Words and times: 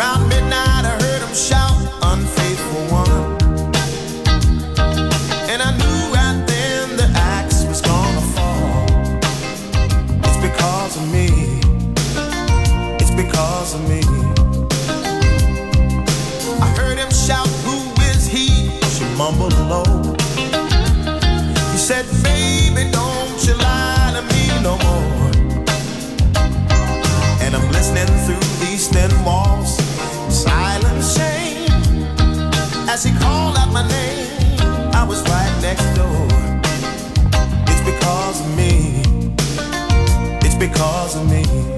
Around 0.00 0.30
midnight, 0.30 0.86
I 0.86 0.96
heard 1.02 1.20
him 1.20 1.34
shout, 1.34 1.76
Unfaithful. 2.00 2.80
And 5.52 5.60
I 5.60 5.76
knew 5.76 6.14
right 6.14 6.42
then 6.46 6.96
the 6.96 7.04
axe 7.14 7.64
was 7.64 7.82
gonna 7.82 8.22
fall. 8.32 8.86
It's 10.24 10.40
because 10.40 10.96
of 10.96 11.12
me. 11.12 11.28
It's 12.98 13.10
because 13.10 13.74
of 13.74 13.86
me. 13.90 14.00
I 16.62 16.68
heard 16.78 16.96
him 16.96 17.10
shout, 17.10 17.48
Who 17.66 17.92
is 18.04 18.26
he? 18.26 18.70
She 18.96 19.04
mumbled 19.18 19.52
low. 19.68 20.14
He 21.72 21.76
said, 21.76 22.06
because 40.60 41.16
of 41.16 41.30
me. 41.30 41.69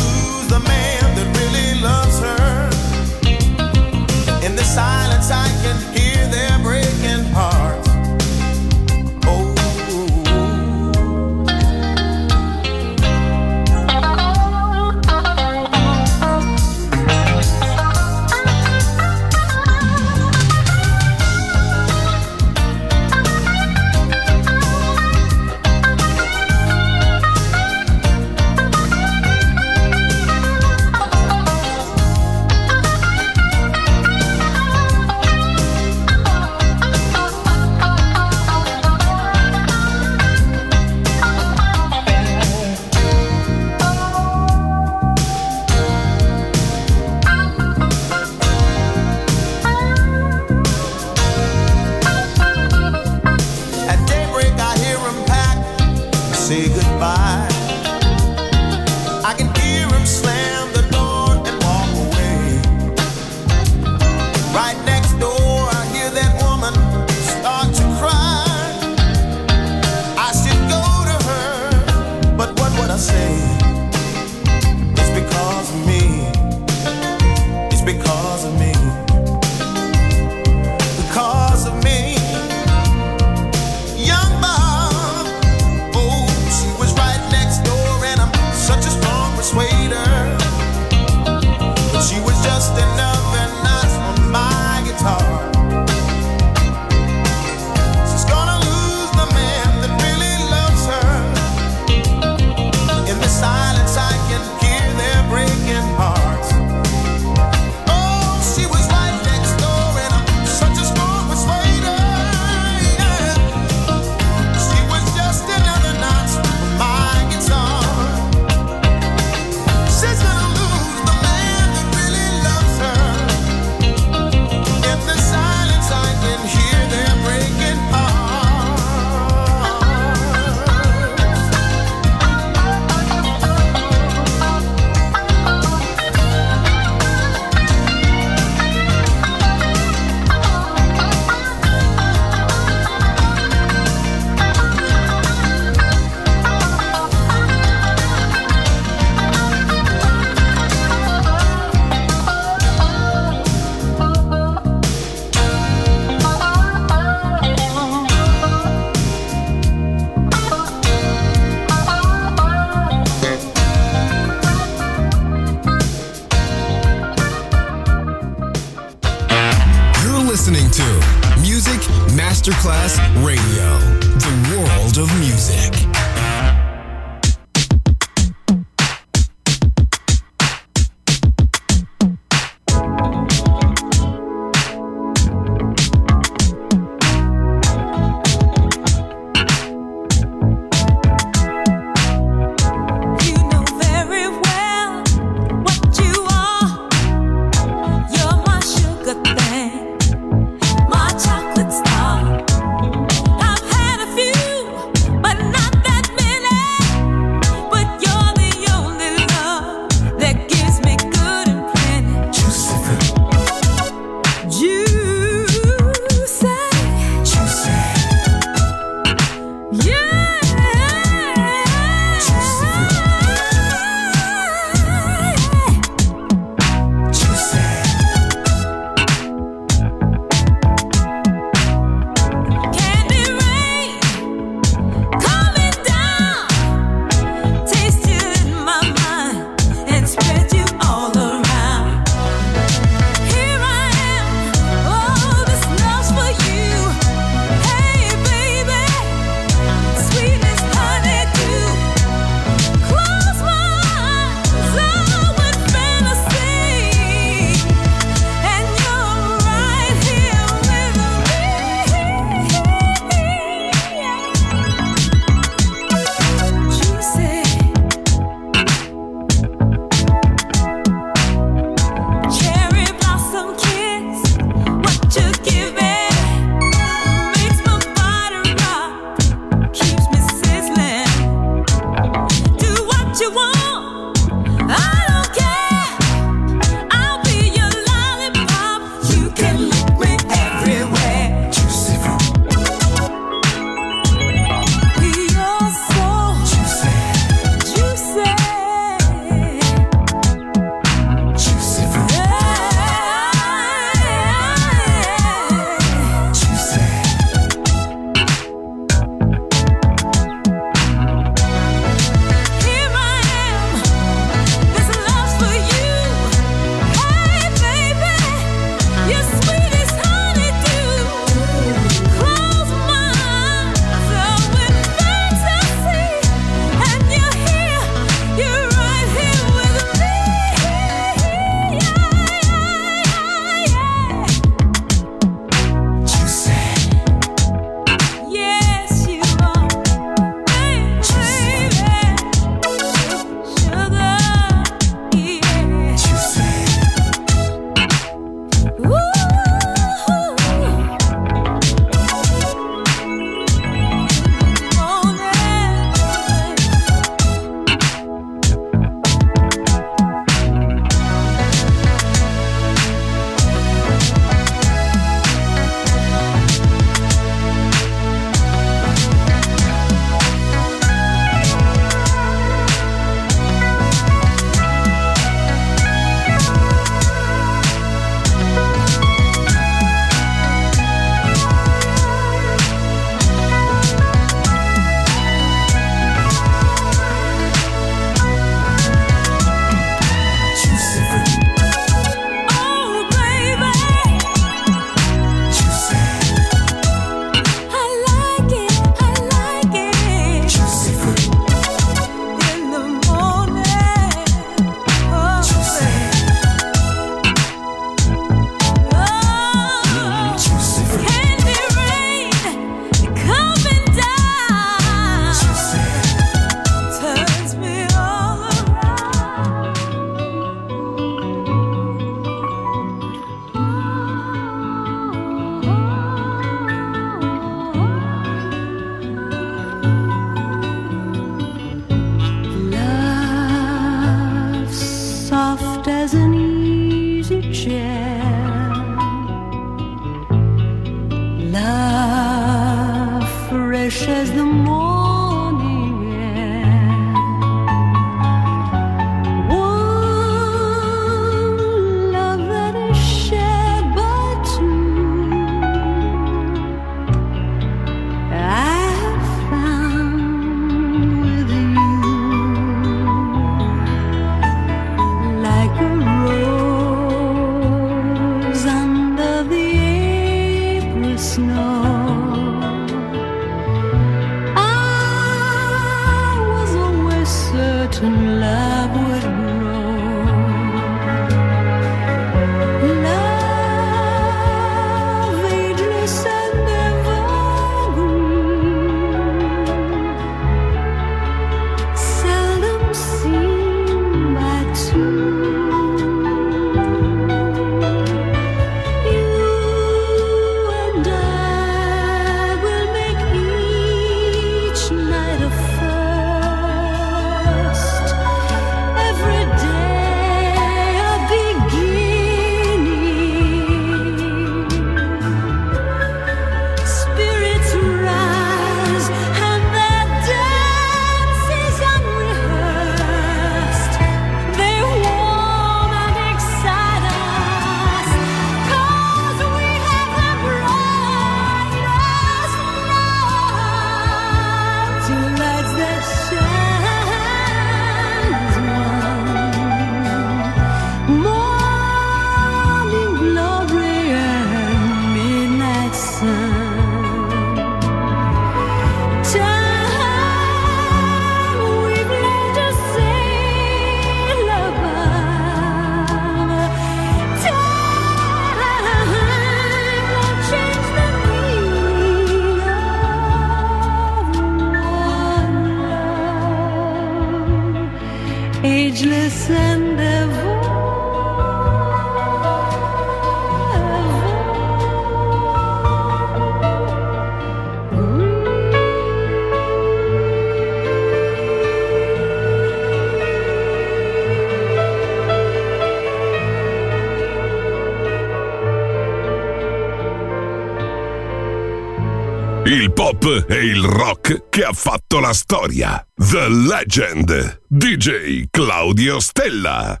ha 594.66 594.72
fatto 594.72 595.20
la 595.20 595.32
storia. 595.32 596.04
The 596.16 596.48
Legend. 596.48 597.60
DJ 597.68 598.46
Claudio 598.50 599.20
Stella. 599.20 600.00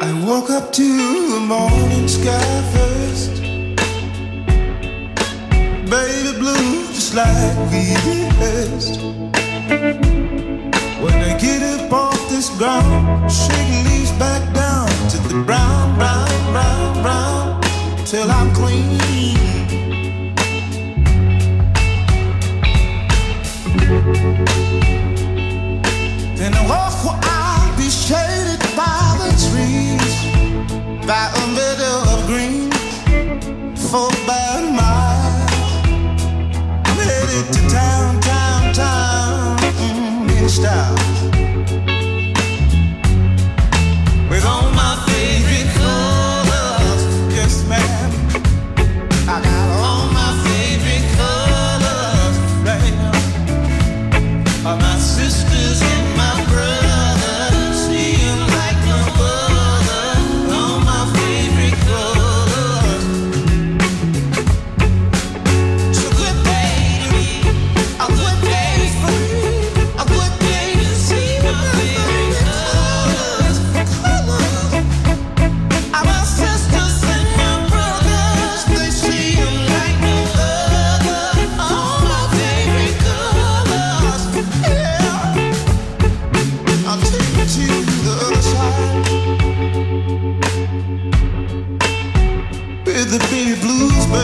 I 0.00 0.24
woke 0.24 0.48
up 0.48 0.72
to 0.72 0.82
a 1.36 1.40
morning 1.40 2.08
sky. 2.08 2.81
like 7.14 7.70
we 7.70 7.94
rehearsed. 8.08 9.00
When 11.02 11.14
I 11.14 11.36
get 11.38 11.62
up 11.62 11.92
off 11.92 12.28
this 12.30 12.48
ground, 12.56 13.30
shake 13.30 13.84
leaves 13.84 14.12
back 14.12 14.42
down 14.54 14.88
to 15.10 15.18
the 15.28 15.42
brown, 15.44 15.98
brown, 15.98 16.28
brown, 16.52 17.02
brown, 17.02 17.60
till 18.06 18.30
I'm 18.30 18.52
clean. 18.54 18.98
Then 26.36 26.54
I 26.54 26.66
walk 26.66 27.04
where 27.04 27.20
I'll 27.22 27.76
be 27.76 27.90
shaded 27.90 28.60
by 28.74 29.16
the 29.20 29.30
trees, 29.46 31.06
by 31.06 31.41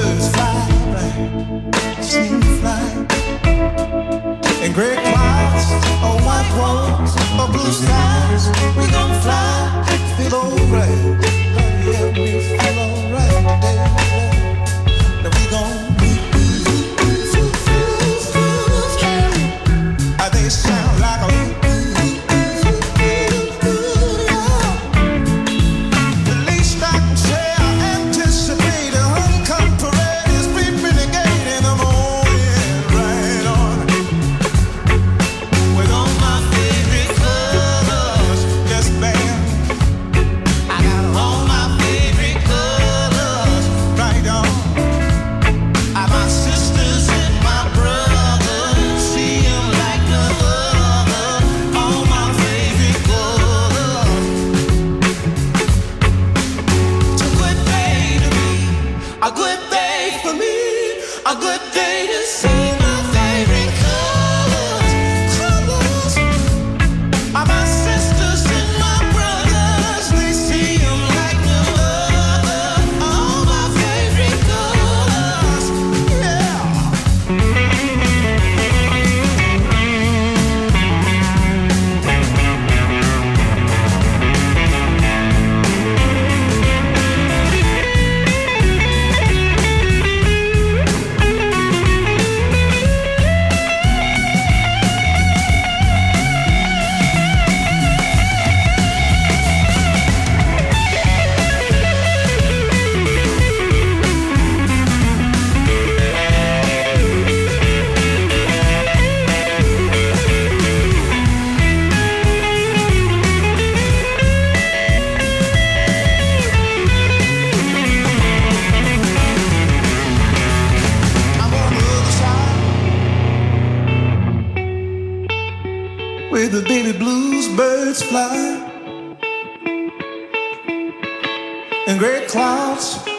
birds 0.08 0.28
fly, 0.28 0.68
to 2.00 2.40
fly. 2.60 3.06
Great 4.74 4.98
clouds, 4.98 5.64
or 6.06 6.16
white 6.26 6.50
walls, 6.56 7.12
or 7.40 7.48
blue 7.52 7.72
skies, 7.72 8.48
we 8.76 8.86
gon' 8.92 9.20
fly. 9.22 9.77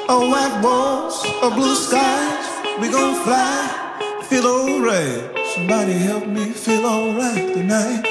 on 0.10 0.32
white 0.32 0.62
walls 0.64 1.24
or 1.44 1.52
blue 1.52 1.76
skies. 1.76 2.48
We 2.82 2.90
gon' 2.90 3.16
fly, 3.24 4.22
feel 4.24 4.48
alright. 4.48 5.48
Somebody 5.54 5.94
help 5.94 6.26
me 6.26 6.50
feel 6.50 6.86
alright 6.86 7.54
tonight. 7.54 8.04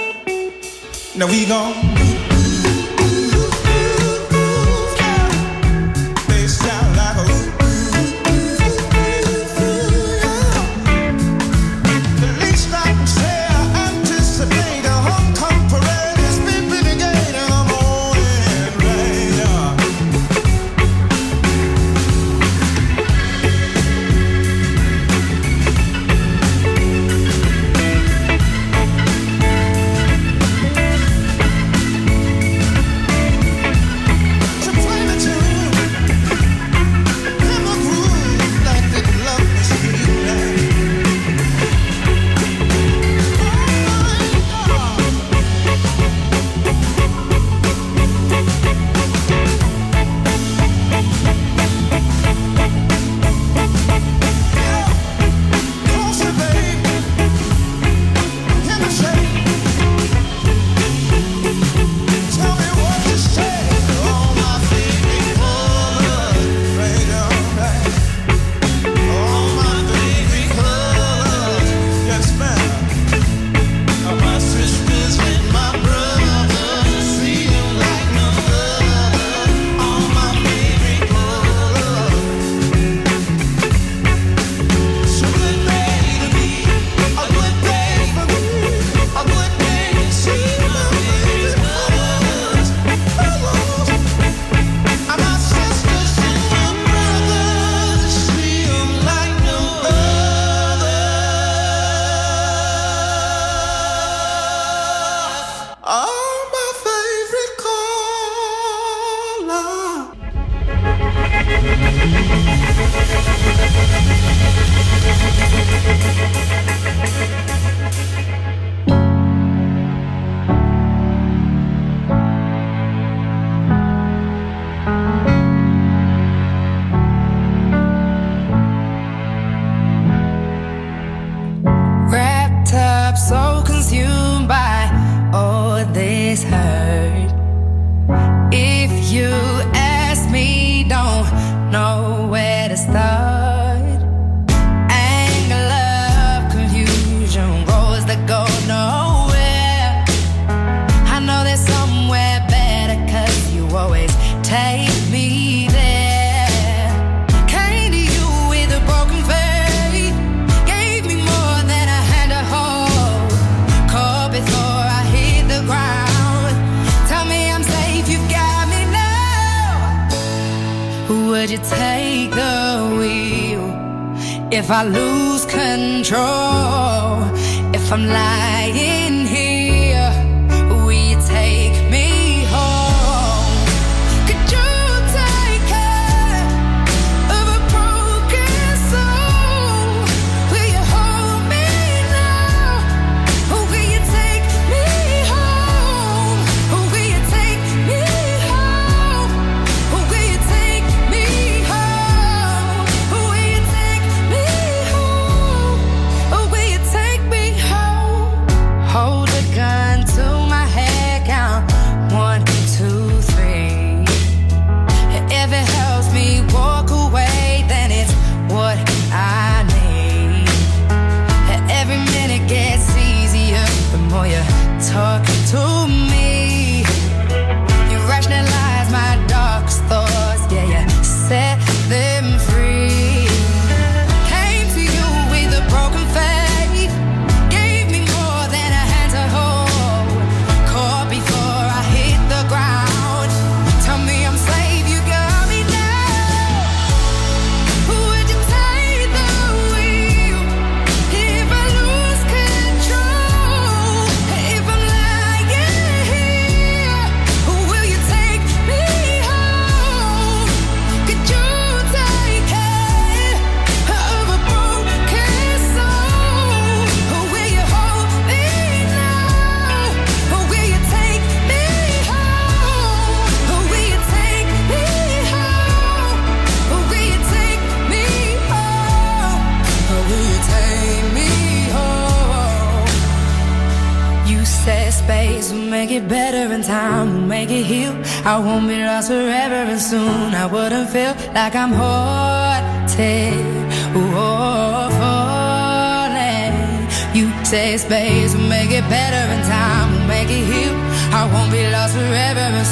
Now 1.17 1.27
we 1.27 1.45
gon' 1.47 2.18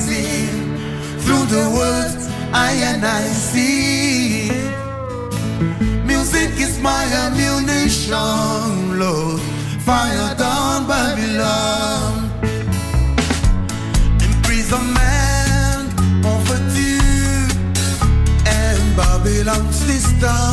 see 0.00 0.46
through 1.22 1.46
the 1.56 1.64
words 1.78 2.22
I 2.52 2.70
and 2.90 3.04
I 3.04 3.22
see. 3.48 4.50
Music 6.12 6.50
is 6.66 6.78
my 6.80 7.04
ammunition, 7.24 8.98
Lord. 8.98 9.40
Fire 9.86 10.34
down 10.36 10.86
Babylon. 10.88 12.30
Imprisonment, 14.28 15.88
on 16.30 16.40
tu 16.74 16.92
and 18.58 18.82
Babylon 18.96 19.64
system. 19.72 20.52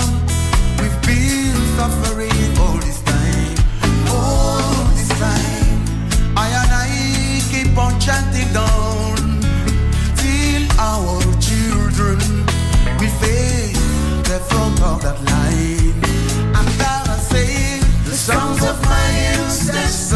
We've 0.80 1.02
been 1.10 1.56
suffering 1.78 2.50
all 2.64 2.78
this 2.86 3.00
time, 3.14 3.56
all 4.12 4.84
this 4.98 5.12
time. 5.26 5.78
I 6.44 6.48
and 6.62 6.72
I 6.86 6.88
keep 7.52 7.78
on 7.78 7.94
chanting 8.00 8.52
down. 8.54 8.77
that. 15.02 15.18
I'm 16.56 16.70
the 18.06 18.12
songs 18.12 18.64
of 18.64 18.82
my 18.84 19.10
ancestors. 19.34 20.07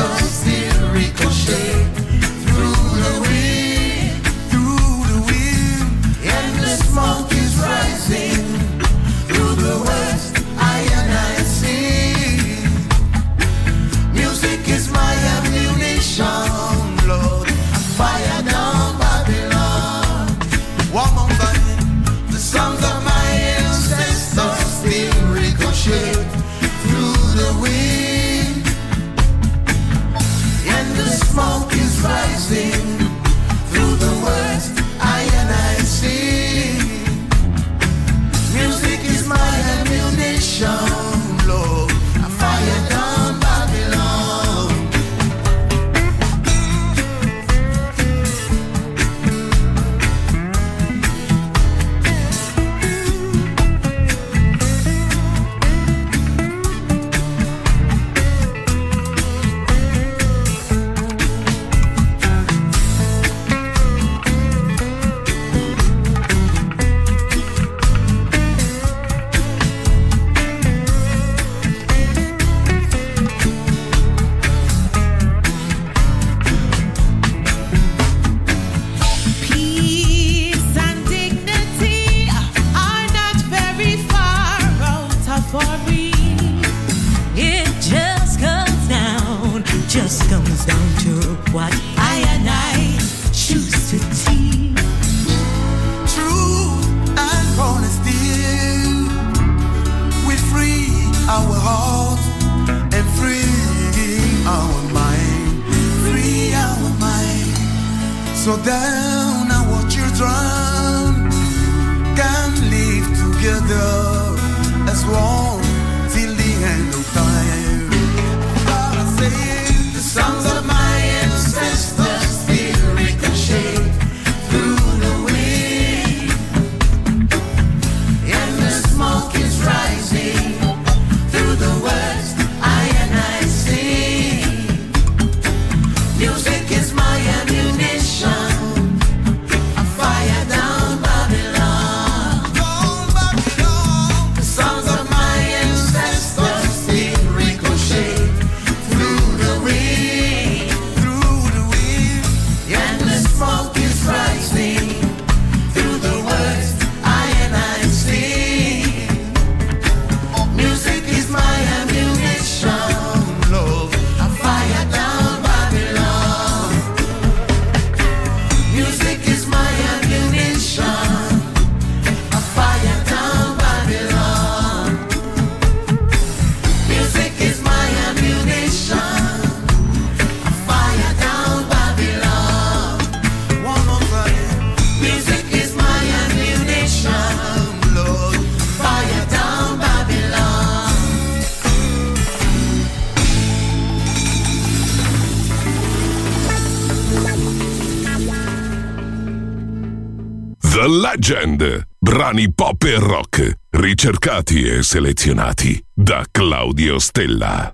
Legend. 200.92 201.88
Brani 201.98 202.52
pop 202.54 202.84
e 202.84 203.00
rock, 203.00 203.60
ricercati 203.70 204.68
e 204.68 204.84
selezionati 204.84 205.82
da 205.94 206.26
Claudio 206.30 207.00
Stella. 207.00 207.74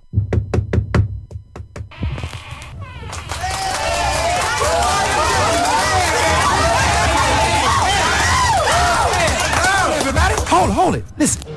Hold, 10.50 10.72
hold 10.72 10.96
it. 10.96 11.04
Listen. 11.16 11.57